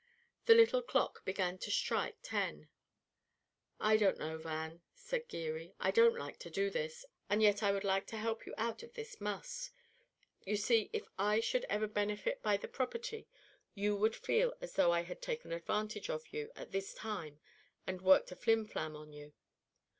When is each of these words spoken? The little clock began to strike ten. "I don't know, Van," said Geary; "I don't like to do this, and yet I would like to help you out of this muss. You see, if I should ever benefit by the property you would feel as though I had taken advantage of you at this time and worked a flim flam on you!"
The 0.47 0.55
little 0.55 0.81
clock 0.81 1.23
began 1.25 1.59
to 1.59 1.69
strike 1.69 2.17
ten. 2.23 2.69
"I 3.79 3.97
don't 3.97 4.17
know, 4.17 4.39
Van," 4.39 4.81
said 4.95 5.27
Geary; 5.27 5.75
"I 5.79 5.91
don't 5.91 6.17
like 6.17 6.39
to 6.39 6.49
do 6.49 6.71
this, 6.71 7.05
and 7.29 7.39
yet 7.43 7.61
I 7.61 7.71
would 7.71 7.83
like 7.83 8.07
to 8.07 8.17
help 8.17 8.47
you 8.47 8.55
out 8.57 8.81
of 8.81 8.93
this 8.95 9.21
muss. 9.21 9.69
You 10.43 10.57
see, 10.57 10.89
if 10.91 11.07
I 11.19 11.39
should 11.39 11.65
ever 11.65 11.85
benefit 11.85 12.41
by 12.41 12.57
the 12.57 12.67
property 12.67 13.27
you 13.75 13.95
would 13.95 14.15
feel 14.15 14.55
as 14.59 14.73
though 14.73 14.91
I 14.91 15.01
had 15.03 15.21
taken 15.21 15.51
advantage 15.51 16.09
of 16.09 16.33
you 16.33 16.51
at 16.55 16.71
this 16.71 16.95
time 16.95 17.39
and 17.85 18.01
worked 18.01 18.31
a 18.31 18.35
flim 18.35 18.65
flam 18.65 18.95
on 18.95 19.13
you!" 19.13 19.33